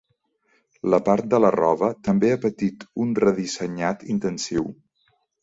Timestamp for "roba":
1.55-1.89